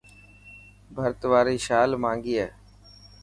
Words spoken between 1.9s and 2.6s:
مهانگي هي.